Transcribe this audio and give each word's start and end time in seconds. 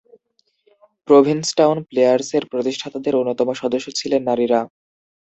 প্রভিন্সটাউন 1.07 1.77
প্লেয়ার্সের 1.83 2.43
প্রতিষ্ঠাতাদের 2.45 3.13
অন্যতম 3.15 3.47
সদস্য 3.53 3.87
ছিলেন 3.95 4.21
নারীরা। 4.23 4.59